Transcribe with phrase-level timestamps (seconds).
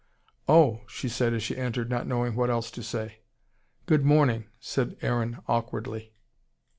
[0.47, 3.19] "Oh!" she said as she entered, not knowing what else to say.
[3.85, 6.15] "Good morning," said Aaron awkwardly.